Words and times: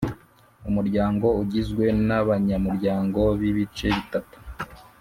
Umuryango 0.69 1.27
ugizwe 1.41 1.85
n 2.07 2.09
abanyamuryango 2.21 3.19
b 3.39 3.41
ibice 3.51 3.87
bitatu 3.95 4.37